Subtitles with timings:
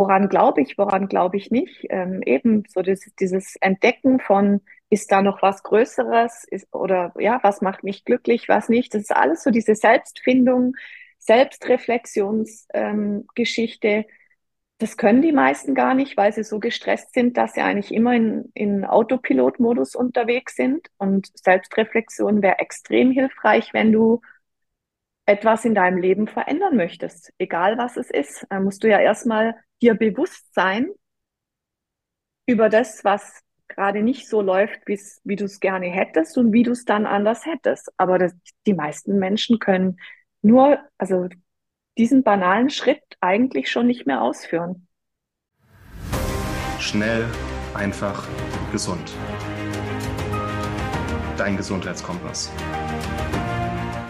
[0.00, 1.86] woran glaube ich, woran glaube ich nicht.
[1.90, 7.38] Ähm, eben so dieses, dieses Entdecken von, ist da noch was Größeres ist, oder ja,
[7.42, 8.92] was macht mich glücklich, was nicht.
[8.94, 10.74] Das ist alles so diese Selbstfindung,
[11.18, 13.88] Selbstreflexionsgeschichte.
[13.88, 14.04] Ähm,
[14.78, 18.14] das können die meisten gar nicht, weil sie so gestresst sind, dass sie eigentlich immer
[18.14, 20.88] in, in Autopilot-Modus unterwegs sind.
[20.96, 24.22] Und Selbstreflexion wäre extrem hilfreich, wenn du
[25.26, 28.46] etwas in deinem Leben verändern möchtest, egal was es ist.
[28.50, 30.90] Da musst du ja erstmal dir bewusst sein
[32.46, 36.72] über das, was gerade nicht so läuft, wie du es gerne hättest und wie du
[36.72, 37.92] es dann anders hättest.
[37.96, 38.34] Aber das,
[38.66, 39.98] die meisten Menschen können
[40.42, 41.28] nur, also
[41.96, 44.88] diesen banalen Schritt eigentlich schon nicht mehr ausführen.
[46.78, 47.26] Schnell,
[47.74, 48.26] einfach,
[48.72, 49.12] gesund.
[51.36, 52.50] Dein Gesundheitskompass.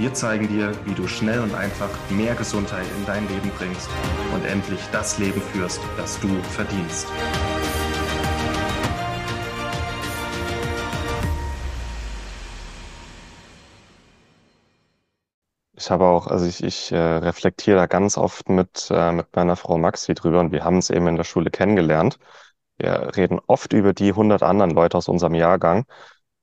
[0.01, 3.91] Wir zeigen dir, wie du schnell und einfach mehr Gesundheit in dein Leben bringst
[4.33, 7.07] und endlich das Leben führst, das du verdienst.
[15.74, 19.57] Ich habe auch, also ich, ich äh, reflektiere da ganz oft mit, äh, mit meiner
[19.57, 22.19] Frau Maxi drüber und wir haben es eben in der Schule kennengelernt.
[22.79, 25.85] Wir reden oft über die 100 anderen Leute aus unserem Jahrgang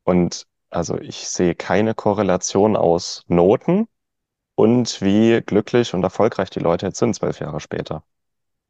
[0.03, 3.87] und also ich sehe keine Korrelation aus Noten
[4.55, 8.03] und wie glücklich und erfolgreich die Leute jetzt sind, zwölf Jahre später.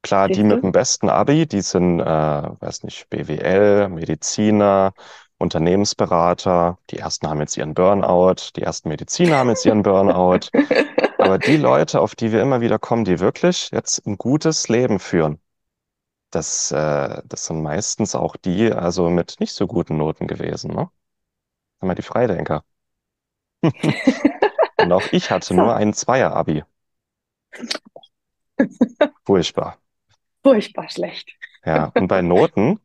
[0.04, 4.94] Klar, die mit dem besten Abi, die sind, äh, weiß nicht, BWL, Mediziner,
[5.38, 6.78] Unternehmensberater.
[6.90, 10.50] Die ersten haben jetzt ihren Burnout, die ersten Mediziner haben jetzt ihren Burnout.
[11.18, 15.00] Aber die Leute, auf die wir immer wieder kommen, die wirklich jetzt ein gutes Leben
[15.00, 15.42] führen,
[16.32, 20.90] das, äh, das sind meistens auch die, also mit nicht so guten Noten gewesen, ne?
[21.80, 22.64] Sag mal, die Freidenker.
[24.80, 26.64] Und auch ich hatte nur ein Zweier-Abi.
[29.26, 29.78] Furchtbar.
[30.44, 31.34] Furchtbar schlecht.
[31.66, 32.80] Ja, und bei Noten,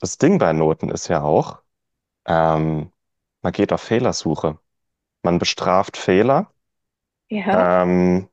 [0.00, 1.62] das Ding bei Noten ist ja auch,
[2.26, 2.92] ähm,
[3.42, 4.58] man geht auf Fehlersuche.
[5.22, 6.50] Man bestraft Fehler.
[7.28, 7.82] Ja.
[7.82, 8.28] Ähm,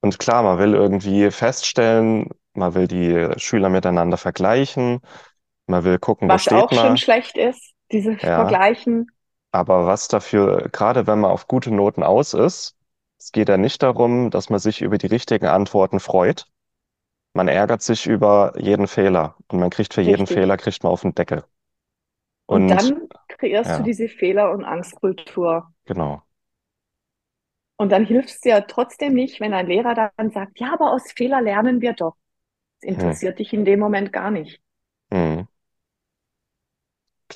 [0.00, 5.00] und klar, man will irgendwie feststellen, man will die Schüler miteinander vergleichen,
[5.66, 6.86] man will gucken, Was wo steht auch man.
[6.86, 8.58] schon schlecht ist, diese Ja.
[8.58, 9.10] Vergleichen.
[9.52, 12.76] Aber was dafür, gerade wenn man auf gute Noten aus ist,
[13.18, 16.46] es geht ja nicht darum, dass man sich über die richtigen Antworten freut.
[17.34, 20.28] Man ärgert sich über jeden Fehler und man kriegt für jeden Richtig.
[20.28, 21.44] Fehler, kriegt man auf den Deckel.
[22.50, 25.72] Und Und dann kreierst du ja, diese Fehler- und Angstkultur.
[25.86, 26.26] genau.
[27.76, 31.12] Und dann hilft es dir trotzdem nicht, wenn ein Lehrer dann sagt, ja, aber aus
[31.12, 32.16] Fehler lernen wir doch.
[32.80, 33.18] Das Hm.
[33.18, 34.60] interessiert dich in dem Moment gar nicht.
[35.10, 35.37] Hm.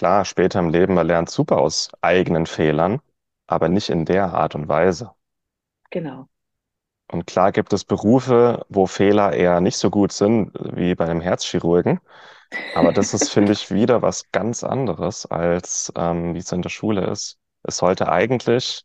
[0.02, 3.00] Klar, später im Leben, man lernt super aus eigenen Fehlern,
[3.46, 5.12] aber nicht in der Art und Weise.
[5.92, 6.26] Genau.
[7.12, 11.20] Und klar gibt es Berufe, wo Fehler eher nicht so gut sind, wie bei einem
[11.20, 12.00] Herzchirurgen.
[12.74, 16.70] Aber das ist, finde ich, wieder was ganz anderes, als ähm, wie es in der
[16.70, 17.38] Schule ist.
[17.62, 18.82] Es sollte eigentlich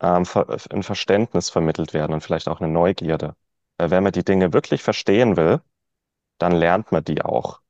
[0.00, 0.24] ähm,
[0.70, 3.36] ein Verständnis vermittelt werden und vielleicht auch eine Neugierde.
[3.76, 5.60] Weil wenn man die Dinge wirklich verstehen will,
[6.38, 7.60] dann lernt man die auch.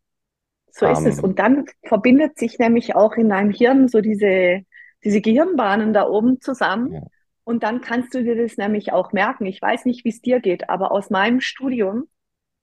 [0.78, 1.18] So ist es.
[1.18, 4.62] Ähm, Und dann verbindet sich nämlich auch in deinem Hirn so diese,
[5.04, 6.92] diese Gehirnbahnen da oben zusammen.
[6.94, 7.02] ja.
[7.44, 9.46] Und dann kannst du dir das nämlich auch merken.
[9.46, 12.04] Ich weiß nicht, wie es dir geht, aber aus meinem Studium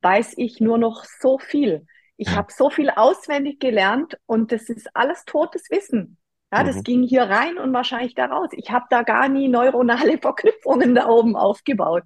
[0.02, 1.88] weiß ich nur noch so viel.
[2.18, 6.18] Ich habe so viel auswendig gelernt und das ist alles totes Wissen.
[6.54, 6.84] Ja, das Mhm.
[6.84, 8.50] ging hier rein und wahrscheinlich da raus.
[8.54, 12.04] Ich habe da gar nie neuronale Verknüpfungen da oben aufgebaut.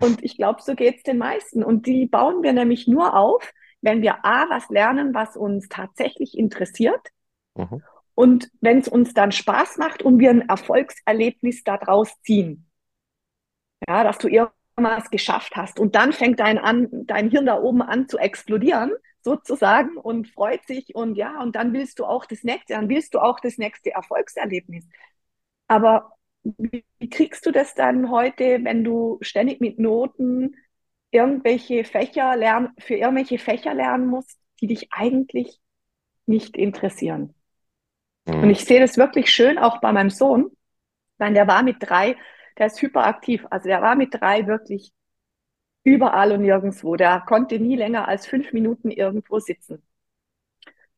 [0.00, 1.62] Und ich glaube, so geht's den meisten.
[1.62, 3.52] Und die bauen wir nämlich nur auf,
[3.82, 7.08] wenn wir A, was lernen, was uns tatsächlich interessiert.
[7.56, 7.82] Mhm.
[8.14, 12.66] Und wenn es uns dann Spaß macht und wir ein Erfolgserlebnis daraus ziehen.
[13.88, 15.80] Ja, dass du irgendwas geschafft hast.
[15.80, 18.92] Und dann fängt dein, an, dein Hirn da oben an zu explodieren,
[19.22, 20.94] sozusagen, und freut sich.
[20.94, 23.92] Und ja, und dann willst du auch das nächste, dann willst du auch das nächste
[23.92, 24.86] Erfolgserlebnis.
[25.66, 30.56] Aber wie, wie kriegst du das dann heute, wenn du ständig mit Noten
[31.10, 35.60] irgendwelche Fächer lernen, für irgendwelche Fächer lernen musst, die dich eigentlich
[36.26, 37.34] nicht interessieren?
[38.40, 38.50] Und Mhm.
[38.50, 40.50] ich sehe das wirklich schön auch bei meinem Sohn,
[41.18, 42.16] weil der war mit drei,
[42.58, 43.46] der ist hyperaktiv.
[43.50, 44.92] Also der war mit drei wirklich
[45.84, 46.96] überall und nirgendwo.
[46.96, 49.82] Der konnte nie länger als fünf Minuten irgendwo sitzen.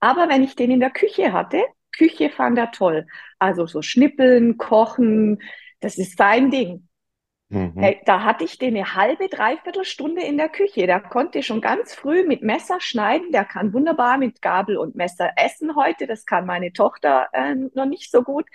[0.00, 1.62] Aber wenn ich den in der Küche hatte,
[1.97, 3.06] Küche fand er toll.
[3.38, 5.43] Also so schnippeln, kochen,
[5.81, 6.88] das ist sein Ding.
[7.53, 7.97] Mhm.
[8.07, 10.87] Da hatte ich den eine halbe, dreiviertel Stunde in der Küche.
[10.87, 13.31] Der konnte schon ganz früh mit Messer schneiden.
[13.31, 16.07] Der kann wunderbar mit Gabel und Messer essen heute.
[16.07, 18.47] Das kann meine Tochter äh, noch nicht so gut.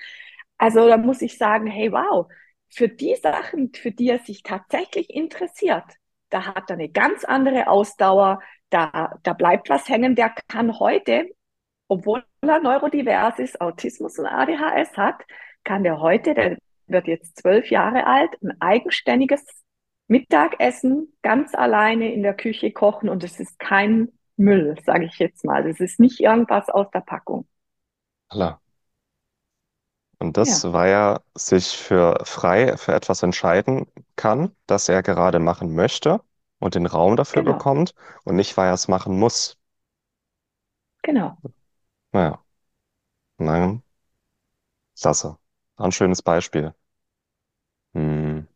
[0.58, 2.28] Also da muss ich sagen, hey, wow,
[2.70, 5.86] für die Sachen, für die er sich tatsächlich interessiert,
[6.30, 8.42] da hat er eine ganz andere Ausdauer,
[8.72, 10.16] da, da bleibt was hängen.
[10.16, 11.30] Der kann heute,
[11.88, 15.24] obwohl er neurodivers ist, Autismus und ADHS hat,
[15.64, 16.58] kann der heute, der
[16.90, 19.46] wird jetzt zwölf Jahre alt, ein eigenständiges
[20.08, 25.44] Mittagessen ganz alleine in der Küche kochen und es ist kein Müll, sage ich jetzt
[25.46, 25.68] mal.
[25.68, 27.48] Es ist nicht irgendwas aus der Packung.
[28.30, 28.60] Klar.
[30.20, 35.40] Und das Ja, war ja, sich für frei für etwas entscheiden kann, das er gerade
[35.40, 36.22] machen möchte
[36.60, 37.94] und den Raum dafür genau, bekommt
[38.24, 39.58] und nicht, weil er es machen muss.
[41.04, 41.38] genau.
[42.14, 42.44] Naja,
[43.40, 43.84] nein,
[45.00, 45.38] klasse.
[45.78, 46.76] Ein schönes Beispiel.
[47.94, 48.48] Hm.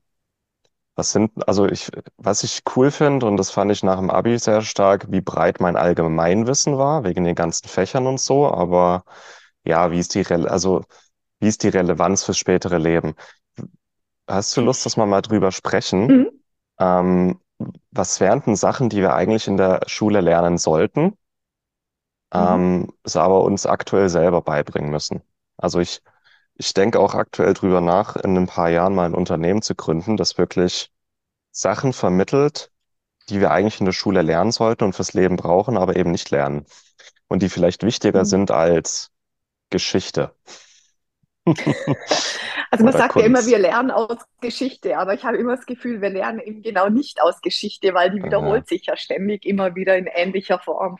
[0.95, 4.37] Was sind, also ich, was ich cool finde, und das fand ich nach dem Abi
[4.37, 9.05] sehr stark, wie breit mein Allgemeinwissen war, wegen den ganzen Fächern und so, aber
[9.63, 10.83] ja, wie ist die, Rele also,
[11.39, 13.15] wie ist die Relevanz fürs spätere Leben?
[14.27, 16.07] Hast du Lust, dass wir mal drüber sprechen?
[16.07, 16.29] Mhm.
[16.79, 17.41] Ähm,
[17.91, 21.17] was wären denn Sachen, die wir eigentlich in der Schule lernen sollten,
[22.33, 22.37] Mhm.
[22.37, 25.21] ähm, es aber uns aktuell selber beibringen müssen?
[25.57, 26.01] Also ich,
[26.61, 30.17] ich denke auch aktuell drüber nach, in ein paar Jahren mal ein Unternehmen zu gründen,
[30.17, 30.91] das wirklich
[31.51, 32.71] Sachen vermittelt,
[33.29, 36.31] die wir eigentlich in der Schule lernen sollten und fürs Leben brauchen, aber eben nicht
[36.31, 36.65] lernen.
[37.29, 38.25] Und die vielleicht wichtiger Mhm.
[38.25, 39.11] sind als
[39.71, 40.35] Geschichte
[42.69, 43.59] Also man sagt ja immer, wir Kunst.
[43.59, 47.41] lernen aus Geschichte, aber ich habe immer das Gefühl, wir lernen eben genau nicht aus
[47.41, 50.97] Geschichte, weil die Äh, wiederholt sich ja ständig immer wieder in ähnlicher Form.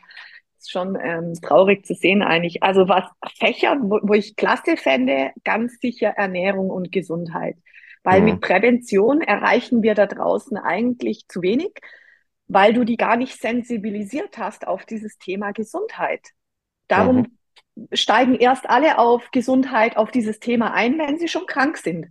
[0.70, 2.62] Schon ähm, traurig zu sehen eigentlich.
[2.62, 3.04] Also was
[3.38, 7.56] Fächer, wo, wo ich klasse fände, ganz sicher Ernährung und Gesundheit.
[8.02, 11.72] Weil hm, mit Prävention erreichen wir da draußen eigentlich zu wenig,
[12.48, 16.20] weil du die gar nicht sensibilisiert hast auf dieses Thema Gesundheit.
[16.26, 16.28] mhm,
[16.88, 17.38] Darum
[17.92, 22.08] steigen erst alle auf Gesundheit, auf dieses Thema ein, wenn sie schon krank sind.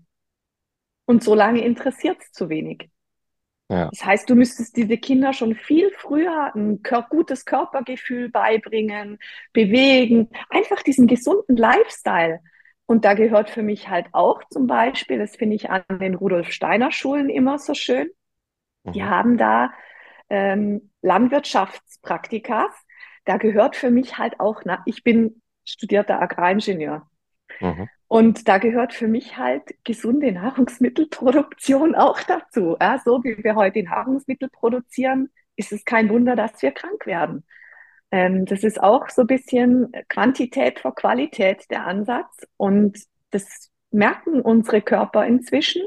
[1.05, 2.89] Und so lange interessiert es zu wenig.
[3.71, 9.19] Ja, Das heißt, du müsstest diese Kinder schon viel früher ein gutes Körpergefühl beibringen,
[9.53, 12.41] bewegen, einfach diesen gesunden Lifestyle.
[12.85, 16.51] Und da gehört für mich halt auch zum Beispiel, das finde ich an den Rudolf
[16.51, 18.09] Steiner Schulen immer so schön,
[18.93, 19.71] die mhm, haben da
[20.29, 22.73] ähm, Landwirtschaftspraktikas.
[23.25, 27.07] Da gehört für mich halt auch, na, ich bin studierter Agraringenieur.
[27.61, 32.75] mhm, Und da gehört für mich halt gesunde Nahrungsmittelproduktion auch dazu.
[32.81, 37.45] Ja, so wie wir heute Nahrungsmittel produzieren, ist es kein Wunder, dass wir krank werden.
[38.11, 42.45] Ähm, das ist auch so ein bisschen Quantität vor Qualität der Ansatz.
[42.57, 42.99] Und
[43.29, 45.83] das merken unsere Körper inzwischen.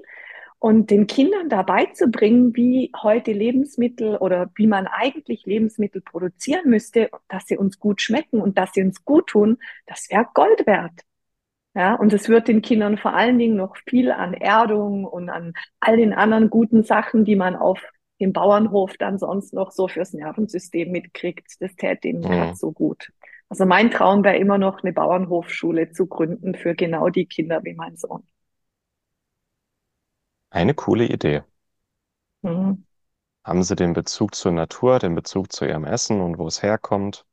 [0.58, 6.70] Und den Kindern dabei zu bringen, wie heute Lebensmittel oder wie man eigentlich Lebensmittel produzieren
[6.70, 10.66] müsste, dass sie uns gut schmecken und dass sie uns gut tun, das wäre Gold
[10.66, 11.04] wert.
[11.74, 15.54] Ja, und es wird den Kindern vor allen Dingen noch viel an Erdung und an
[15.80, 17.82] all den anderen guten Sachen, die man auf
[18.20, 21.56] dem Bauernhof dann sonst noch so fürs Nervensystem mitkriegt.
[21.60, 22.54] Das täte ihnen gerade mhm.
[22.54, 23.12] so gut.
[23.48, 27.74] Also mein Traum wäre immer noch, eine Bauernhofschule zu gründen für genau die Kinder wie
[27.74, 28.22] mein Sohn.
[30.50, 31.42] Eine coole Idee.
[32.42, 32.84] Mhm.
[33.42, 37.26] Haben Sie den Bezug zur Natur, den Bezug zu Ihrem Essen und wo es herkommt?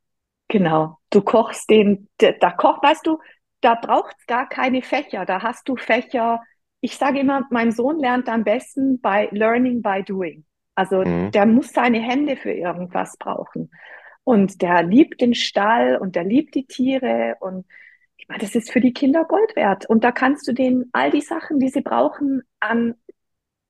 [0.47, 0.97] Genau.
[1.11, 3.19] Du kochst den, da, da kocht, weißt du,
[3.62, 5.25] da braucht's gar keine Fächer.
[5.25, 6.42] Da hast du Fächer.
[6.81, 10.46] Ich sage immer, mein Sohn lernt am besten by learning by doing.
[10.75, 13.72] Also Mhm, der muss seine Hände für irgendwas brauchen.
[14.24, 17.36] Und der liebt den Stall und der liebt die Tiere.
[17.39, 17.65] Und
[18.18, 19.86] ich meine, das ist für die Kinder Gold wert.
[19.89, 22.96] Und da kannst du denen all die Sachen, die sie brauchen, an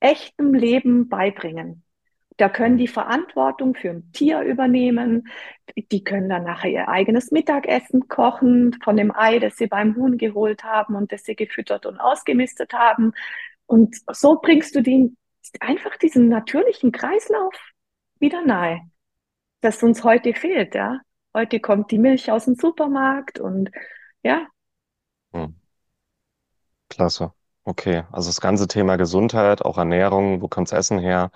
[0.00, 1.81] echtem Leben beibringen.
[2.36, 5.28] Da können die Verantwortung für ein Tier übernehmen.
[5.76, 10.18] Die können dann nachher ihr eigenes Mittagessen kochen von dem Ei, das sie beim Huhn
[10.18, 13.12] geholt haben und das sie gefüttert und ausgemistet haben.
[13.66, 15.16] Und so bringst du den
[15.60, 17.54] einfach diesen natürlichen Kreislauf
[18.18, 18.80] wieder nahe,
[19.60, 21.00] das uns heute fehlt, ja.
[21.34, 23.70] Heute kommt die Milch aus dem Supermarkt und
[24.22, 24.46] ja,
[25.32, 25.56] mhm.
[26.88, 27.32] Klasse.
[27.64, 31.30] Okay, also das ganze Thema Gesundheit, auch Ernährung, wo kommt's Essen her,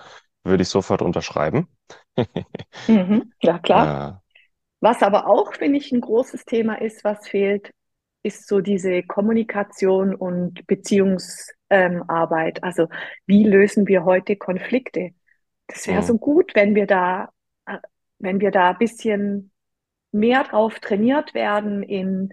[0.46, 1.68] würde ich sofort unterschreiben.
[2.88, 4.22] mhm, ja klar.
[4.24, 4.32] Äh,
[4.80, 7.72] Was aber auch, finde ich, ein großes Thema ist, was fehlt,
[8.22, 12.62] ist so diese Kommunikation und Beziehungsarbeit.
[12.62, 12.88] Also
[13.26, 15.12] wie lösen wir heute Konflikte?
[15.68, 17.30] Das wäre mhm, so gut, wenn wir da,
[17.66, 17.78] äh,
[18.18, 19.52] wenn wir da ein bisschen
[20.12, 22.32] mehr drauf trainiert werden in,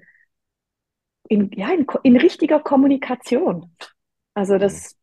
[1.27, 3.75] in, ja, in, in richtiger Kommunikation.
[4.33, 4.97] Also mhm, das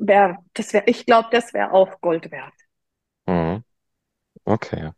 [0.00, 2.54] wäre, das wäre, ich glaube, das wäre auch Gold wert.
[3.26, 3.64] mhm.
[4.44, 4.90] Okay.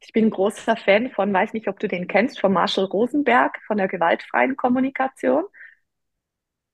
[0.00, 3.58] Ich bin ein großer Fan von, weiß nicht, ob du den kennst, von Marshall Rosenberg,
[3.66, 5.44] von der gewaltfreien Kommunikation.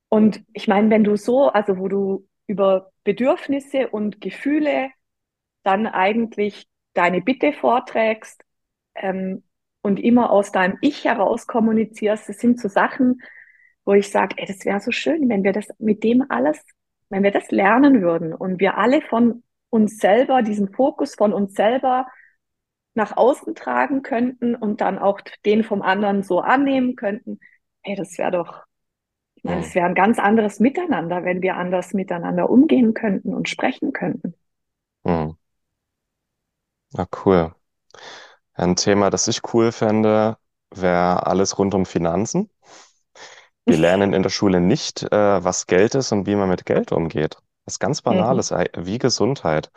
[0.09, 4.91] Und ich meine, wenn du so, also wo du über Bedürfnisse und Gefühle
[5.63, 8.45] dann eigentlich deine Bitte vorträgst
[8.95, 9.43] ähm,
[9.83, 12.29] und immer aus deinem Ich heraus kommunizierst.
[12.29, 13.23] Das sind so Sachen,
[13.85, 16.65] wo ich sage, ey, das wäre so schön, wenn wir das mit dem alles,
[17.09, 21.55] wenn wir das lernen würden und wir alle von uns selber, diesen Fokus von uns
[21.55, 22.07] selber
[22.95, 27.41] nach außen tragen könnten und dann auch den vom anderen so annehmen könnten.
[27.83, 28.63] Ey, das wäre doch,
[29.35, 33.49] ich meine, es wäre ein ganz anderes Miteinander, wenn wir anders miteinander umgehen könnten und
[33.49, 34.35] sprechen könnten.
[35.05, 35.37] Hm.
[36.93, 37.53] Na cool.
[38.55, 40.39] Ein Thema, das ich cool fände,
[40.71, 42.51] wäre alles rund um Finanzen.
[43.67, 46.93] Wir lernen in der Schule nicht, äh, was Geld ist und wie man mit Geld
[46.93, 47.39] umgeht.
[47.65, 48.05] Was ganz Mhm.
[48.17, 49.71] Banales, äh, wie Gesundheit.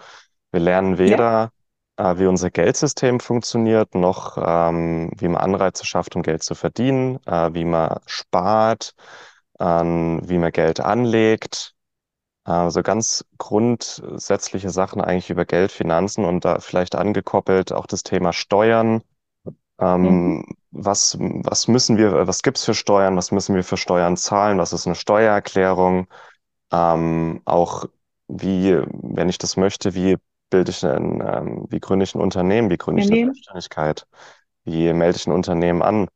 [0.51, 1.51] Wir lernen weder,
[1.97, 7.19] äh, wie unser Geldsystem funktioniert, noch ähm, wie man Anreize schafft, um Geld zu verdienen,
[7.25, 8.93] äh, wie man spart,
[9.59, 11.73] ähm, wie man Geld anlegt.
[12.45, 18.33] Also ganz grundsätzliche Sachen eigentlich über Geld, Finanzen und da vielleicht angekoppelt auch das Thema
[18.33, 19.03] Steuern.
[20.01, 20.33] Mhm.
[20.79, 23.17] Was, was müssen wir, was gibt's für Steuern?
[23.17, 24.57] Was müssen wir für Steuern zahlen?
[24.57, 26.07] Was ist eine Steuererklärung?
[26.71, 27.85] Ähm, auch
[28.27, 30.17] wie, wenn ich das möchte, wie
[30.49, 32.69] bilde ich ein, ähm, wie gründe ich ein Unternehmen?
[32.69, 34.07] Wie gründe ich eine Selbstständigkeit?
[34.65, 36.07] Wie melde ich ein Unternehmen an?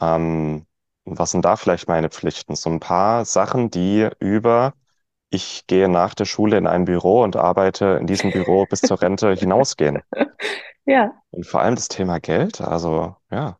[0.00, 0.66] Ähm,
[1.04, 2.56] was sind da vielleicht meine Pflichten?
[2.56, 4.74] So ein paar Sachen, die über
[5.30, 9.00] ich gehe nach der Schule in ein Büro und arbeite in diesem Büro bis zur
[9.00, 10.02] Rente hinausgehen.
[10.84, 11.12] ja.
[11.30, 13.56] Und vor allem das Thema Geld, also ja,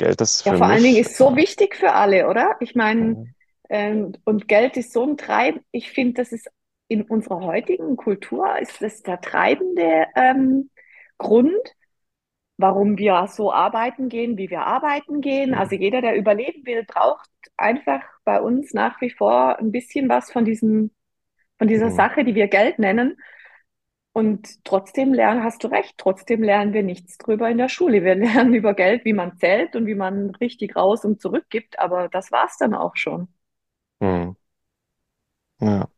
[0.00, 2.56] Geld ist Ja, vor allen Dingen mich, ist so wichtig für alle, oder?
[2.60, 3.32] Ich meine,
[3.68, 5.60] äh, ähm, und Geld ist so ein Treib.
[5.72, 6.48] Ich finde, das ist
[6.88, 10.70] in unserer heutigen Kultur ist das der treibende ähm,
[11.18, 11.52] Grund,
[12.56, 15.54] warum wir so arbeiten gehen, wie wir arbeiten gehen.
[15.54, 20.32] Also jeder, der überleben will, braucht einfach bei uns nach wie vor ein bisschen was
[20.32, 20.90] von diesem,
[21.58, 23.16] von dieser Sache, die wir Geld nennen.
[24.12, 28.02] Und trotzdem lernen, hast du recht, trotzdem lernen wir nichts drüber in der Schule.
[28.04, 32.08] Wir lernen über Geld, wie man zählt und wie man richtig raus und zurückgibt, aber
[32.08, 33.28] das war's dann auch schon,
[34.00, 34.34] mm,
[35.60, 35.88] ja,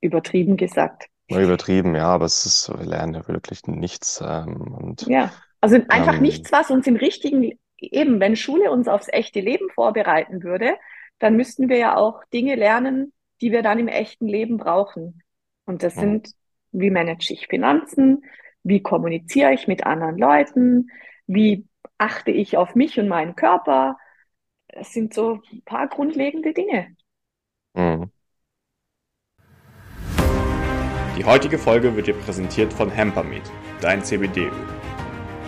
[0.00, 1.06] übertrieben gesagt.
[1.28, 6.14] übertrieben, ja, aber es ist, wir lernen ja wirklich nichts, ähm, und Ja, also einfach
[6.14, 10.76] ähm, nichts, was uns im richtigen, eben wenn Schule uns aufs echte Leben vorbereiten würde,
[11.18, 15.22] dann müssten wir ja auch Dinge lernen, die wir dann im echten Leben brauchen.
[15.66, 16.30] Und das mm, sind,
[16.72, 18.24] wie manage ich Finanzen,
[18.62, 20.90] wie kommuniziere ich mit anderen Leuten,
[21.26, 21.66] wie
[21.98, 23.96] achte ich auf mich und meinen Körper.
[24.68, 26.96] Das sind so ein paar grundlegende Dinge.
[27.74, 28.04] mm.
[31.16, 33.50] Die heutige Folge wird dir präsentiert von Hempermeat,
[33.82, 34.50] dein CBD-Öl.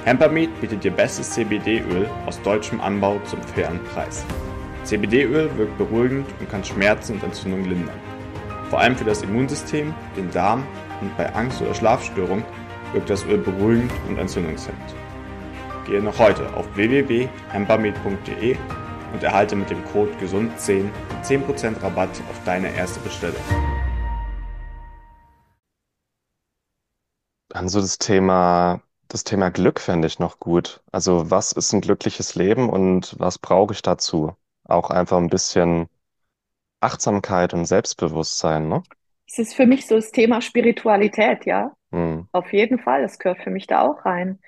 [0.04, 4.26] Hempermeat bietet dir bestes CBD-Öl aus deutschem Anbau zum fairen Preis.
[4.84, 7.98] CBD-Öl wirkt beruhigend und kann Schmerzen und Entzündungen lindern.
[8.68, 10.66] Vor allem für das Immunsystem, den Darm
[11.02, 12.44] und bei Angst- oder Schlafstörungen
[12.92, 14.94] wirkt das Öl beruhigend und entzündungshemmend.
[15.84, 18.56] Gehe noch heute auf www.hempermeat.de
[19.12, 20.88] und erhalte mit dem Code GESUND10
[21.22, 23.42] 10% Rabatt auf deine erste Bestellung.
[27.48, 30.82] Dann so das Thema, das Thema Glück fände ich noch gut.
[30.90, 34.34] Also was ist ein glückliches Leben und was brauche ich dazu?
[34.64, 35.88] Auch einfach ein bisschen
[36.80, 38.82] Achtsamkeit und Selbstbewusstsein, ne?
[39.32, 41.72] Es ist für mich so das Thema Spiritualität, ja.
[41.90, 44.38] Mm, Auf jeden Fall, das gehört für mich da auch rein.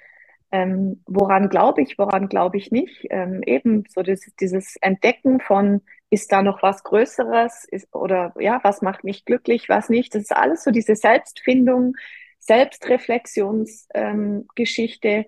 [0.52, 3.06] Ähm, woran glaube ich, woran glaube ich nicht?
[3.08, 7.64] Ähm, eben so dieses, dieses Entdecken von, ist da noch was Größeres?
[7.64, 10.14] Ist, oder ja, was macht mich glücklich, was nicht?
[10.14, 11.94] Das ist alles so diese Selbstfindung,
[12.40, 15.08] Selbstreflexionsgeschichte.
[15.08, 15.24] Ähm.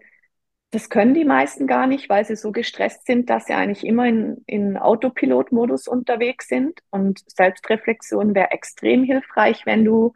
[0.70, 4.06] Das können die meisten gar nicht, weil sie so gestresst sind, dass sie eigentlich immer
[4.06, 6.80] in, in Autopilot-Modus unterwegs sind.
[6.90, 10.12] Und Selbstreflexion wäre extrem hilfreich, wenn du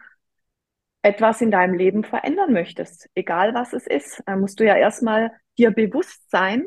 [1.02, 5.32] etwas in deinem Leben verändern möchtest, egal was es ist, dann musst du ja erstmal
[5.56, 6.66] dir bewusst sein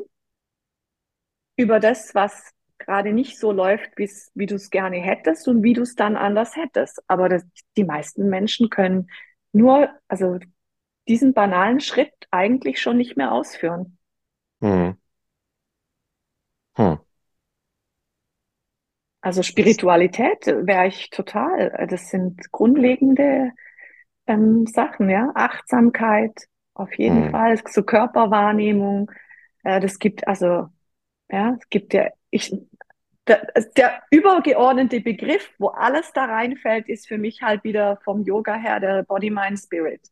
[1.56, 5.82] über das, was gerade nicht so läuft, wie du es gerne hättest und wie du
[5.82, 7.02] es dann anders hättest.
[7.06, 7.44] Aber das,
[7.76, 9.08] die meisten Menschen können
[9.52, 10.38] nur, also
[11.08, 13.98] diesen banalen Schritt eigentlich schon nicht mehr ausführen.
[14.60, 14.96] mm,
[16.76, 16.94] hm.
[19.20, 21.86] Also Spiritualität wäre ich total.
[21.90, 23.52] Das sind grundlegende
[24.26, 25.32] ähm, Sachen, ja.
[25.34, 29.10] Achtsamkeit, auf jeden Mm, Fall, so Körperwahrnehmung.
[29.64, 30.68] Äh, das gibt also,
[31.30, 32.54] ja, es gibt ja, ich,
[33.28, 33.46] der,
[33.76, 38.80] der übergeordnete Begriff, wo alles da reinfällt, ist für mich halt wieder vom Yoga her
[38.80, 40.02] der Body, Mind, Spirit.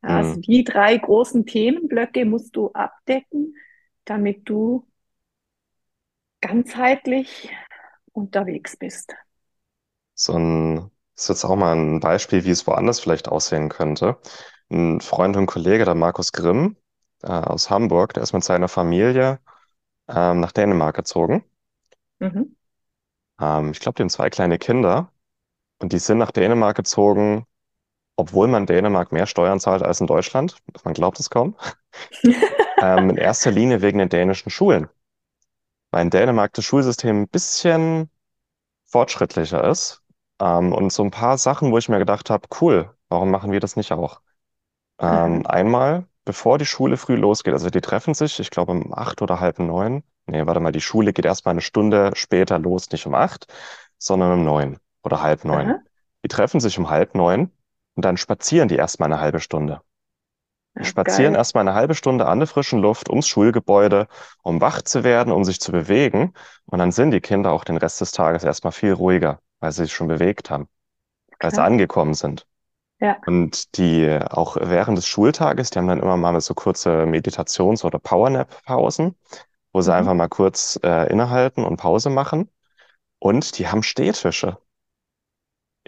[0.00, 0.42] Also mm.
[0.42, 3.54] die drei großen Themenblöcke musst du abdecken,
[4.04, 4.86] damit du
[6.40, 7.50] ganzheitlich
[8.12, 9.14] unterwegs bist.
[10.14, 14.18] So ein, das ist jetzt auch mal ein Beispiel, wie es woanders vielleicht aussehen könnte.
[14.70, 16.76] ein Freund und Kollege, der Markus Grimm,
[17.22, 19.40] äh, aus Hamburg, der ist mit seiner Familie
[20.08, 21.44] ähm, nach Dänemark gezogen.
[22.18, 22.56] Mhm.
[23.40, 25.12] Ähm, ich glaube, die haben zwei kleine Kinder
[25.78, 27.44] und die sind nach Dänemark gezogen,
[28.18, 30.58] obwohl man in Dänemark mehr Steuern zahlt als in Deutschland.
[30.84, 31.56] Man glaubt es kaum.
[32.80, 34.88] Ähm, in erster Linie wegen den dänischen Schulen.
[35.90, 38.10] Weil in Dänemark das Schulsystem ein bisschen
[38.86, 40.02] fortschrittlicher ist.
[40.40, 43.60] Ähm, und so ein paar Sachen, wo ich mir gedacht habe, cool, warum machen wir
[43.60, 44.20] das nicht auch?
[45.00, 49.22] Ähm, einmal, bevor die Schule früh losgeht, also die treffen sich, ich glaube um acht
[49.22, 50.04] oder halb neun.
[50.26, 53.46] Nee, warte mal, die Schule geht erstmal eine Stunde später los, nicht um acht,
[53.98, 55.68] sondern um neun oder halb neun.
[55.68, 55.82] aha,
[56.24, 57.50] Die treffen sich um halb neun
[57.98, 59.82] und dann spazieren die erstmal eine halbe Stunde.
[60.80, 61.40] Die spazieren geil.
[61.40, 64.06] erstmal eine halbe Stunde an der frischen Luft ums Schulgebäude,
[64.42, 66.34] um wach zu werden, um sich zu bewegen.
[66.66, 69.84] Und dann sind die Kinder auch den Rest des Tages erstmal viel ruhiger, weil sie
[69.84, 70.68] sich schon bewegt haben,
[71.40, 72.46] weil sie angekommen sind.
[73.00, 73.16] Ja.
[73.26, 77.98] Und die auch während des Schultages, die haben dann immer mal so kurze Meditations- oder
[77.98, 79.16] Powernap-Pausen,
[79.72, 80.18] wo sie einfach Mhm.
[80.18, 82.50] mal kurz äh, innehalten und Pause machen.
[83.20, 84.58] Und die haben Stehtische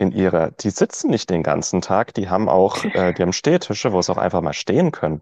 [0.00, 3.92] in ihrer, die sitzen nicht den ganzen Tag, die haben auch, äh, die haben Stehtische,
[3.92, 5.21] wo sie auch einfach mal stehen können.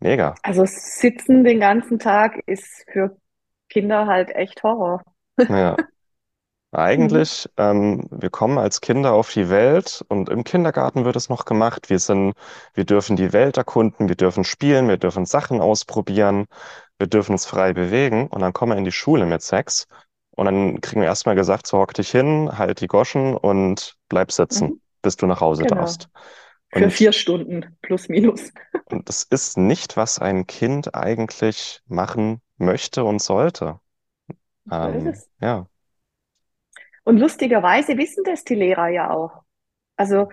[0.00, 0.34] Mega.
[0.42, 3.16] Also sitzen den ganzen Tag ist für
[3.70, 5.02] Kinder halt echt Horror.
[5.38, 5.76] Ja.
[6.72, 6.80] Mhm.
[6.82, 11.44] Eigentlich, ähm, wir kommen als Kinder auf die Welt und im Kindergarten wird es noch
[11.44, 11.88] gemacht.
[11.88, 12.34] Wir sind,
[12.74, 16.46] wir dürfen die Welt erkunden, wir dürfen spielen, wir dürfen Sachen ausprobieren,
[16.98, 19.86] wir dürfen uns frei bewegen und dann kommen wir in die Schule mit Sex
[20.36, 24.32] und dann kriegen wir erstmal gesagt, so hock dich hin, halt die Goschen und bleib
[24.32, 24.80] sitzen, Mhm.
[25.02, 25.66] bis du nach Hause Genau.
[25.66, 26.10] darfst.
[26.70, 28.52] Für Und, vier Stunden plus minus.
[28.84, 33.80] und das ist nicht, was ein Kind eigentlich machen möchte und sollte.
[34.80, 35.28] So ist Ähm, es.
[35.40, 35.68] ja.
[37.04, 39.42] Und lustigerweise wissen das die Lehrer ja auch.
[39.96, 40.28] Also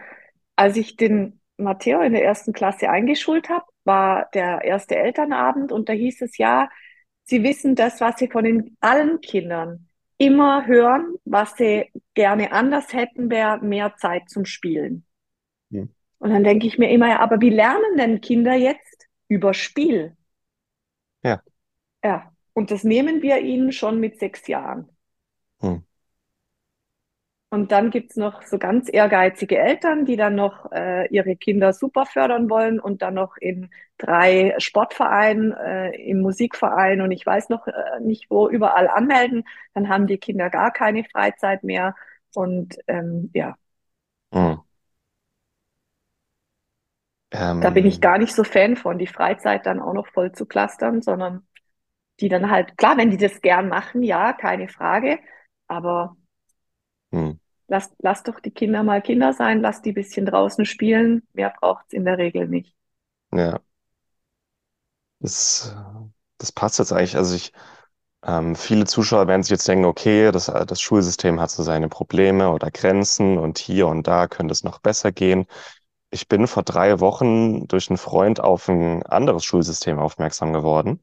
[0.55, 5.89] als ich den Matteo in der ersten Klasse eingeschult habe, war der erste Elternabend und
[5.89, 6.69] da hieß es ja,
[7.25, 12.93] sie wissen das, was sie von den allen Kindern immer hören, was sie gerne anders
[12.93, 15.05] hätten, wäre mehr Zeit zum Spielen.
[15.71, 15.89] Hm.
[16.19, 20.15] Und dann denke ich mir immer, ja, aber wie lernen denn Kinder jetzt über Spiel?
[21.23, 21.41] Ja.
[22.03, 24.89] Ja, und das nehmen wir ihnen schon mit sechs Jahren.
[25.59, 25.83] Hm.
[27.53, 32.05] Und dann gibt's noch so ganz ehrgeizige Eltern, die dann noch äh, ihre Kinder super
[32.07, 37.67] fördern wollen und dann noch in drei Sportvereinen, äh, im Musikverein und ich weiß noch
[37.67, 39.45] äh, nicht wo überall anmelden.
[39.75, 41.95] Dann haben die Kinder gar keine Freizeit mehr.
[42.33, 43.55] Und ähm, ja,
[44.33, 44.55] Hm.
[47.59, 50.31] da bin ich Ähm, gar nicht so Fan von, die Freizeit dann auch noch voll
[50.33, 51.47] zu clustern, sondern
[52.21, 55.19] die dann halt, klar, wenn die das gern machen, ja, keine Frage,
[55.67, 56.17] aber
[57.11, 57.33] hm.
[57.73, 61.91] Lass, lass doch die Kinder mal Kinder sein, lass die bisschen draußen spielen, mehr braucht's
[61.91, 62.75] in der Regel nicht.
[63.31, 63.59] Ja,
[65.19, 65.75] das,
[66.37, 67.17] das passt jetzt eigentlich.
[67.17, 67.51] Also ich,
[68.23, 72.51] ähm, viele Zuschauer werden sich jetzt denken, okay, das, das Schulsystem hat so seine Probleme
[72.51, 75.47] oder Grenzen und hier und da könnte es noch besser gehen.
[76.11, 81.01] Ich bin vor drei Wochen durch einen Freund auf ein anderes Schulsystem aufmerksam geworden.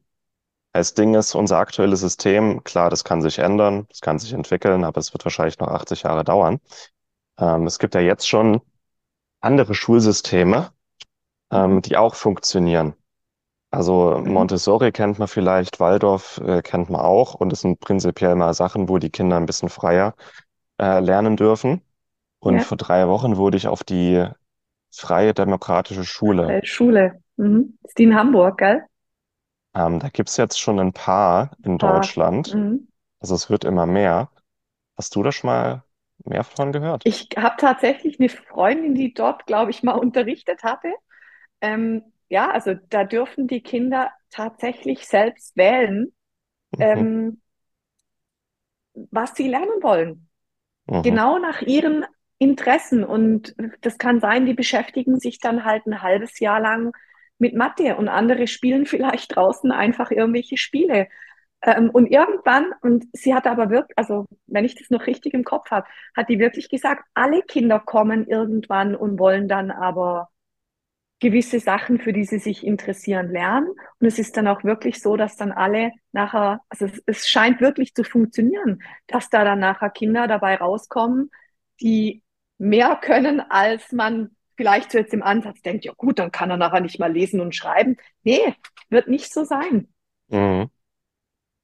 [0.73, 4.83] Das Ding ist, unser aktuelles System, klar, das kann sich ändern, das kann sich entwickeln,
[4.85, 6.59] aber es wird wahrscheinlich noch 80 Jahre dauern.
[7.39, 8.61] Ähm, es gibt ja jetzt schon
[9.41, 10.71] andere Schulsysteme,
[11.51, 12.95] ähm, die auch funktionieren.
[13.71, 14.33] Also Mhm.
[14.33, 18.89] Montessori kennt man vielleicht, Waldorf äh, kennt man auch und es sind prinzipiell mal Sachen,
[18.89, 20.15] wo die Kinder ein bisschen freier
[20.79, 21.81] äh, lernen dürfen.
[22.39, 24.25] Und Ja, vor drei Wochen wurde ich auf die
[24.93, 26.61] Freie Demokratische Schule.
[26.63, 27.21] Schule.
[27.37, 27.77] Mhm.
[27.83, 28.83] Ist die in Hamburg, gell?
[29.75, 32.57] Ähm, da gibt's jetzt schon ein paar in Ah, Deutschland.
[32.57, 32.87] mhm.
[33.21, 34.31] Also es wird immer mehr.
[34.97, 35.85] Hast du da schon mal
[36.25, 37.03] mehr von gehört?
[37.03, 40.93] Ich habe tatsächlich eine Freundin, die dort, glaube ich, mal unterrichtet hatte.
[41.61, 46.13] Ähm, ja, also da dürfen die Kinder tatsächlich selbst wählen,
[46.77, 47.41] Mhm, ähm,
[49.11, 50.29] was sie lernen wollen.
[50.87, 52.05] mhm, Genau nach ihren
[52.39, 53.03] Interessen.
[53.03, 56.93] Und das kann sein, die beschäftigen sich dann halt ein halbes Jahr lang
[57.41, 61.07] mit Mathe und andere spielen vielleicht draußen einfach irgendwelche Spiele.
[61.63, 65.43] Ähm, und irgendwann, und sie hat aber wirklich, also wenn ich das noch richtig im
[65.43, 70.29] Kopf habe, hat die wirklich gesagt, alle Kinder kommen irgendwann und wollen dann aber
[71.19, 73.69] gewisse Sachen, für die sie sich interessieren, lernen.
[73.99, 77.61] Und es ist dann auch wirklich so, dass dann alle nachher, also es, es scheint
[77.61, 81.29] wirklich zu funktionieren, dass da dann nachher Kinder dabei rauskommen,
[81.79, 82.23] die
[82.57, 86.57] mehr können, als man vielleicht so jetzt im Ansatz denkt, ja gut, dann kann er
[86.57, 87.97] nachher nicht mal lesen und schreiben.
[88.23, 88.53] Nee,
[88.89, 89.87] wird nicht so sein.
[90.29, 90.69] mhm,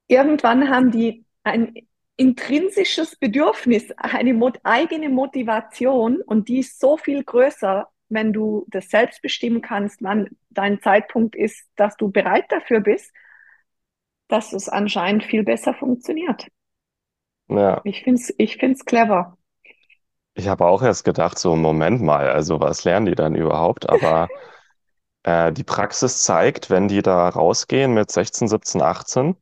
[0.08, 1.76] Irgendwann haben die ein
[2.16, 8.90] intrinsisches Bedürfnis, eine mot eigene Motivation und die ist so viel größer wenn du das
[8.90, 13.12] selbst bestimmen kannst, wann dein Zeitpunkt ist, dass du bereit dafür bist,
[14.28, 16.48] dass es anscheinend viel besser funktioniert.
[17.50, 17.82] Ja.
[17.84, 19.37] Ich finde es ich find's clever.
[20.38, 23.90] Ich habe auch erst gedacht, so, Moment mal, also was lernen die dann überhaupt?
[23.90, 24.32] Aber
[25.24, 29.38] äh, die Praxis zeigt, wenn die da rausgehen mit 16, 17, 18,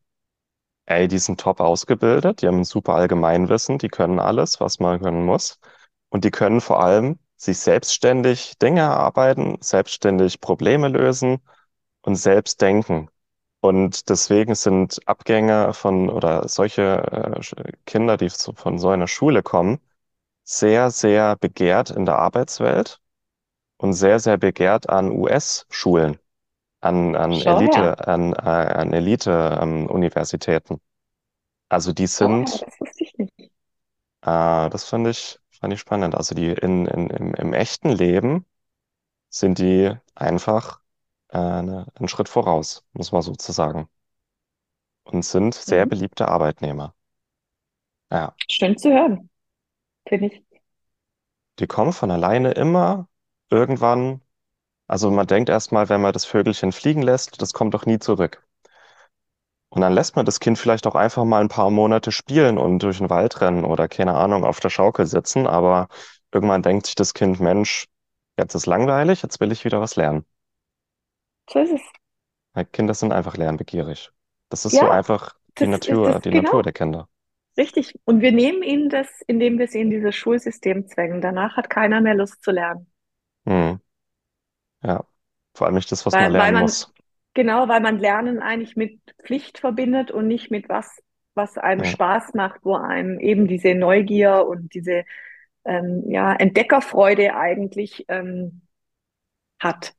[0.88, 5.01] ey, die sind top ausgebildet, die haben ein super Allgemeinwissen, die können alles, was man
[5.01, 5.60] können muss.
[6.10, 11.39] Und die können vor allem sich selbstständig Dinge erarbeiten, selbstständig Probleme lösen
[12.01, 13.10] und selbst denken.
[13.62, 16.84] Und deswegen sind Abgänger von oder solche
[17.58, 19.79] äh, Kinder, die so- von so einer Schule kommen,
[20.45, 23.01] sehr, sehr begehrt in der Arbeitswelt
[23.77, 26.19] und sehr, sehr begehrt an US-Schulen,
[26.81, 27.88] an, an Schau her.
[27.88, 30.81] Elite, an, äh, an Elite-Universitäten.
[31.69, 33.51] Also die sind, das wusste ich nicht.
[34.21, 36.15] äh, das fand ich, fand ich spannend.
[36.15, 38.45] Also die in, in, im, im echten Leben
[39.29, 40.81] sind die einfach
[41.29, 43.89] äh, eine, einen Schritt voraus, muss man sozusagen.
[45.03, 45.88] Und sind sehr Mhm.
[45.88, 46.93] beliebte Arbeitnehmer.
[48.10, 49.29] Ja, Schön zu hören,
[50.07, 50.43] finde ich.
[51.59, 53.09] die kommen von alleine immer
[53.49, 54.21] irgendwann.
[54.87, 58.43] Also man denkt erstmal, wenn man das Vögelchen fliegen lässt, das kommt doch nie zurück.
[59.69, 62.79] Und dann lässt man das Kind vielleicht auch einfach mal ein paar Monate spielen und
[62.79, 65.87] durch den Wald rennen oder keine Ahnung, auf der Schaukel sitzen, aber
[66.31, 67.85] irgendwann denkt sich das Kind, Mensch,
[68.39, 70.25] jetzt ist langweilig, jetzt will ich wieder was lernen.
[71.49, 71.81] So ist es.
[72.53, 74.11] Weil Kinder sind einfach lernbegierig.
[74.49, 77.07] Das ist so Ja, einfach die das ist Natur, das die genau Natur der Kinder.
[77.57, 77.95] Richtig.
[78.05, 81.21] Und wir nehmen ihnen das, indem wir sie in dieses Schulsystem zwängen.
[81.21, 82.87] Danach hat keiner mehr Lust zu lernen.
[83.45, 83.77] Hm,
[84.83, 85.05] ja.
[85.53, 86.93] Vor allem nicht das, was man Weil, weil lernen man, muss.
[87.33, 91.01] genau, weil man Lernen eigentlich mit Pflicht verbindet und nicht mit was,
[91.33, 91.91] was einem Ja.
[91.91, 95.03] Spaß macht, wo einem eben diese Neugier und diese
[95.65, 98.61] ähm, ja, Entdeckerfreude eigentlich ähm,
[99.59, 99.93] hat.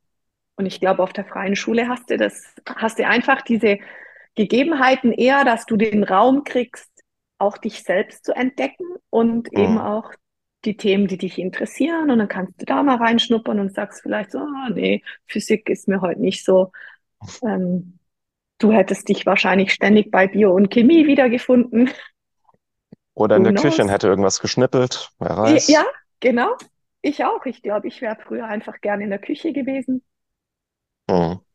[0.56, 3.78] Und ich glaube, auf der freien Schule hast du das, hast du einfach diese
[4.34, 6.90] Gegebenheiten eher, dass du den Raum kriegst,
[7.38, 9.78] auch dich selbst zu entdecken und eben Hm.
[9.78, 10.12] auch
[10.64, 12.10] die Themen, die dich interessieren.
[12.10, 15.88] Und dann kannst du da mal reinschnuppern und sagst vielleicht so, ah, nee, Physik ist
[15.88, 16.72] mir heute nicht so.
[17.42, 17.98] Ähm,
[18.58, 21.90] du hättest dich wahrscheinlich ständig bei Bio und Chemie wiedergefunden.
[23.14, 25.88] Oder in der Küche und hätte irgendwas geschnippelt, wer Ja, weiß.
[26.20, 26.56] genau.
[27.02, 27.44] Ich auch.
[27.46, 30.02] Ich glaube, ich wäre früher einfach gern in der Küche gewesen.
[31.08, 31.45] Hm.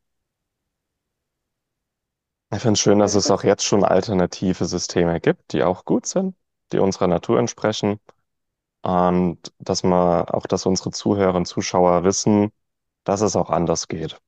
[2.53, 6.05] Ich finde es schön, dass es auch jetzt schon alternative Systeme gibt, die auch gut
[6.05, 6.35] sind,
[6.71, 7.99] die unserer Natur entsprechen.
[8.83, 12.51] Und dass man auch, dass unsere Zuhörer und Zuschauer wissen,
[13.05, 14.19] dass es auch anders geht.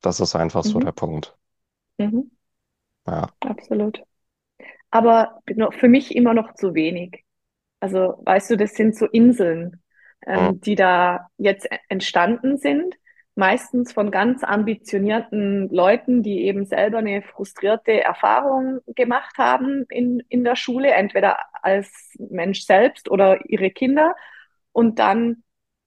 [0.00, 0.92] Das ist einfach so der Mhm.
[0.92, 1.36] Punkt.
[1.98, 2.30] Mhm.
[3.06, 3.28] Ja.
[3.40, 4.02] Absolut.
[4.90, 7.24] Aber noch- für mich immer noch zu wenig.
[7.80, 9.82] Also, weißt du, das sind so Inseln,
[10.34, 10.50] Hm.
[10.50, 12.96] ähm, die da jetzt e- entstanden sind,
[13.38, 20.42] meistens von ganz ambitionierten Leuten, die eben selber eine frustrierte Erfahrung gemacht haben in, in
[20.42, 24.16] der Schule, entweder als Mensch selbst oder ihre Kinder,
[24.72, 25.44] und dann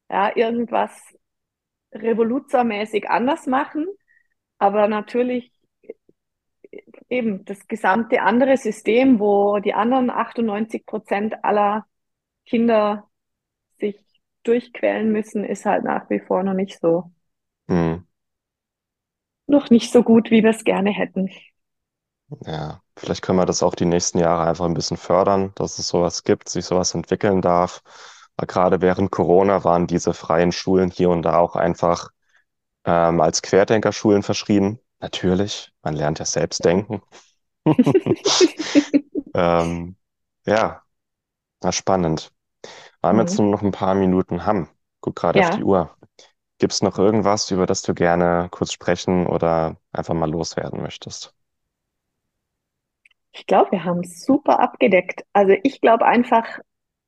[0.10, 0.92] ja irgendwas
[1.94, 3.86] revoluzermäßig anders machen,
[4.58, 5.52] aber natürlich
[7.10, 11.86] eben das gesamte andere System, wo die anderen 98 Prozent aller
[12.46, 13.10] Kinder
[13.80, 13.98] sich
[14.44, 17.12] durchquälen müssen, ist halt nach wie vor noch nicht so,
[17.72, 18.04] Hm.
[19.48, 21.30] noch nicht so gut, wie wir es gerne hätten.
[22.46, 22.82] Ja.
[22.98, 26.24] Vielleicht können wir das auch die nächsten Jahre einfach ein bisschen fördern, dass es sowas
[26.24, 27.82] gibt, sich sowas entwickeln darf.
[28.38, 32.10] Weil gerade während Corona waren diese freien Schulen hier und da auch einfach
[32.86, 34.80] ähm, als Querdenkerschulen verschrien.
[35.02, 37.02] Natürlich, man lernt ja selbst denken.
[39.34, 39.96] Ähm,
[40.46, 40.84] ja,
[41.64, 42.34] na spannend.
[43.02, 43.40] Weil wir jetzt Mhm.
[43.40, 44.70] nur noch ein paar Minuten haben.
[45.02, 45.96] Guck gerade auf die Ja, Uhr.
[46.62, 51.34] Gibt es noch irgendwas, über das du gerne kurz sprechen oder einfach mal loswerden möchtest?
[53.32, 55.24] ich glaube, wir haben es super abgedeckt.
[55.34, 56.60] Also ich glaube einfach,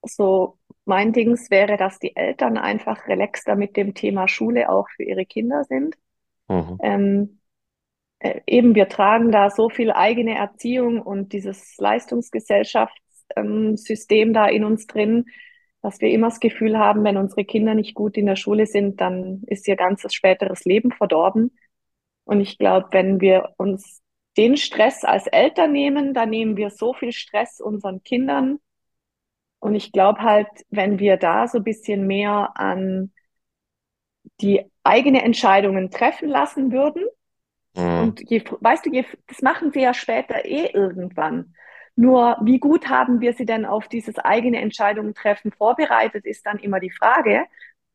[0.02, 5.04] so mein Dings wäre, dass die Eltern einfach relaxter mit dem Thema Schule auch für
[5.04, 5.96] ihre Kinder sind.
[6.48, 6.80] Mhm.
[6.82, 7.40] Ähm,
[8.20, 14.88] äh, eben, wir tragen da so viel eigene Erziehung und dieses Leistungsgesellschaftssystem da in uns
[14.88, 15.26] drin,
[15.84, 19.02] dass wir immer das Gefühl haben, wenn unsere Kinder nicht gut in der Schule sind,
[19.02, 21.58] dann ist ihr ganzes späteres Leben verdorben.
[22.26, 24.02] Und ich glaube, wenn wir uns
[24.38, 28.60] den Stress als Eltern nehmen, dann nehmen wir so viel Stress unseren Kindern.
[29.60, 33.12] Und ich glaube halt, wenn wir da so ein bisschen mehr an
[34.42, 37.04] die eigene Entscheidungen treffen lassen würden,
[37.76, 38.04] Mhm.
[38.04, 41.56] und je, weißt du, je, das machen sie ja später eh irgendwann.
[41.96, 46.60] Nur wie gut haben wir sie denn auf dieses eigene Entscheidungen treffen vorbereitet, ist dann
[46.60, 47.46] immer die Frage.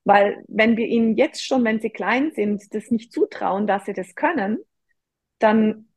[0.05, 3.93] Weil wenn wir ihnen jetzt schon, wenn sie klein sind, das nicht zutrauen, dass sie
[3.93, 4.59] das können,
[5.39, 5.89] dann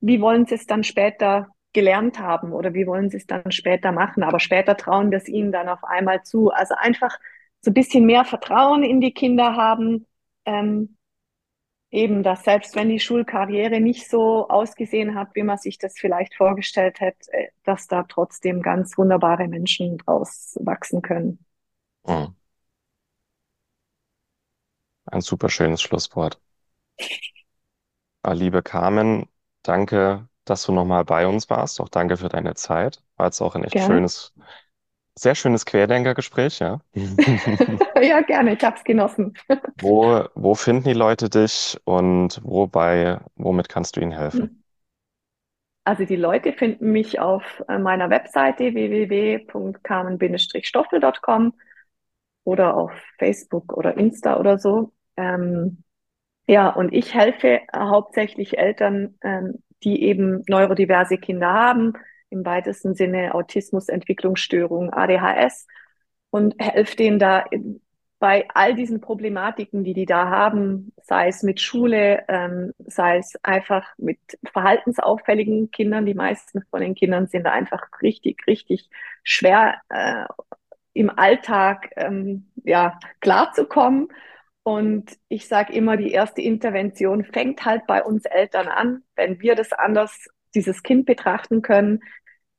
[0.00, 3.92] wie wollen sie es dann später gelernt haben oder wie wollen sie es dann später
[3.92, 4.22] machen?
[4.22, 6.50] Aber später trauen wir es ihnen dann auf einmal zu.
[6.50, 7.18] Also einfach
[7.62, 10.06] so ein bisschen mehr Vertrauen in die Kinder haben.
[10.44, 10.96] Ähm,
[11.94, 16.34] eben, dass selbst wenn die Schulkarriere nicht so ausgesehen hat, wie man sich das vielleicht
[16.34, 21.38] vorgestellt hätte, äh, dass da trotzdem ganz wunderbare Menschen draus wachsen können.
[22.06, 22.34] Mhm.
[25.06, 26.38] Ein super schönes Schlusswort.
[28.22, 29.26] Ah, liebe Carmen,
[29.62, 31.80] danke, dass du nochmal bei uns warst.
[31.80, 33.02] Auch danke für deine Zeit.
[33.16, 33.94] War jetzt auch ein echt Gerne.
[33.94, 34.32] schönes,
[35.16, 36.80] sehr schönes Querdenkergespräch, ja.
[38.02, 39.34] Ja, gerne, ich habe es genossen.
[39.80, 44.42] Wo, wo finden die Leute dich und wobei, womit kannst du ihnen helfen?
[44.42, 44.62] Hm.
[45.84, 51.54] Also die Leute finden mich auf äh, meiner Webseite www.carmen-stoffel.com
[52.44, 54.92] oder auf Facebook oder Insta oder so.
[55.16, 55.84] Ähm,
[56.46, 61.94] ja, und ich helfe hauptsächlich Eltern, ähm, die eben neurodiverse Kinder haben,
[62.34, 65.66] im weitesten Sinne Autismus, Entwicklungsstörung, ADHS
[66.30, 67.44] und helfe denen da
[68.18, 73.34] bei all diesen Problematiken, die die da haben, sei es mit Schule, ähm, sei es
[73.42, 74.18] einfach mit
[74.50, 76.06] verhaltensauffälligen Kindern.
[76.06, 78.88] Die meisten von den Kindern sind da einfach richtig, richtig
[79.22, 80.24] schwer äh,
[80.94, 84.08] im Alltag ähm, ja klarzukommen.
[84.62, 89.02] Und ich sage immer, die erste Intervention fängt halt bei uns Eltern an.
[89.16, 92.00] Wenn wir das anders, dieses Kind betrachten können,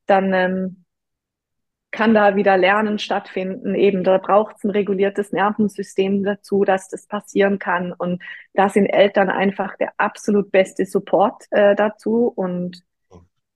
[0.05, 0.85] dann ähm,
[1.95, 3.73] kann da wieder Lernen stattfinden.
[3.73, 7.93] Eben, da braucht es ein reguliertes Nervensystem dazu, dass das passieren kann.
[7.93, 8.21] Und
[8.53, 12.27] da sind Eltern einfach der absolut beste Support äh, dazu.
[12.27, 12.83] Und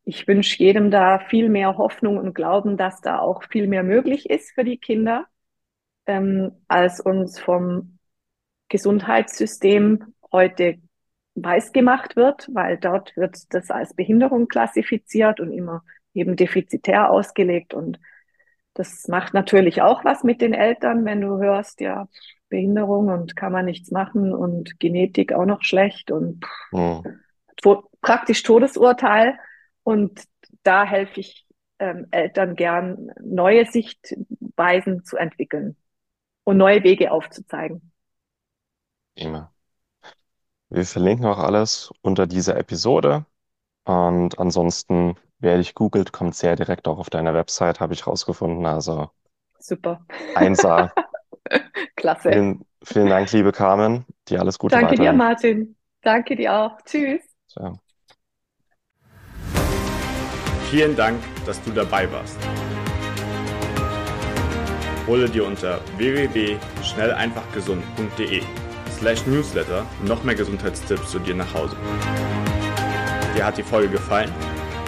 [0.06, 4.30] ich wünsche jedem da viel mehr Hoffnung und Glauben, dass da auch viel mehr möglich
[4.30, 5.28] ist für die Kinder,
[6.08, 8.00] ähm, als uns vom
[8.70, 10.80] Gesundheitssystem heute
[11.36, 15.84] weiß gemacht wird, weil dort wird das als Behinderung klassifiziert und immer
[16.20, 17.74] eben defizitär ausgelegt.
[17.74, 18.00] Und
[18.74, 22.08] das macht natürlich auch was mit den Eltern, wenn du hörst, ja,
[22.50, 27.04] Behinderung und kann man nichts machen und Genetik auch noch schlecht und oh.
[28.02, 29.38] praktisch Todesurteil.
[29.84, 30.24] Und
[30.64, 31.46] da helfe ich
[31.80, 35.76] ähm, Eltern gern, neue Sichtweisen zu entwickeln
[36.44, 37.92] und neue Wege aufzuzeigen.
[39.16, 39.54] Immer.
[40.70, 43.26] Wir verlinken auch alles unter dieser Episode.
[43.86, 48.66] Und ansonsten, wer dich googelt, kommt sehr direkt auch auf deiner Website, habe ich rausgefunden.
[48.66, 49.10] Also
[49.60, 50.06] super.
[50.36, 50.92] 1A.
[51.96, 52.32] Klasse.
[52.32, 54.06] Vielen, vielen Dank, liebe Carmen.
[54.28, 55.12] Dir alles Gute Danke weiterhin.
[55.12, 55.76] dir, Martin.
[56.02, 56.78] Danke dir auch.
[56.86, 57.22] Tschüss.
[57.48, 57.80] Ciao.
[60.70, 62.38] Vielen Dank, dass du dabei warst.
[65.08, 68.44] Hole dir unter www.schnelleinfachgesund.de
[68.92, 71.76] slash newsletter noch mehr Gesundheitstipps zu dir nach Hause.
[73.36, 74.32] Dir hat die Folge gefallen?